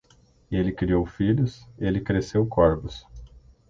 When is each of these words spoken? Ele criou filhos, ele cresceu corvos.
Ele 0.51 0.71
criou 0.71 1.05
filhos, 1.05 1.69
ele 1.77 2.01
cresceu 2.01 2.43
corvos. 2.47 3.05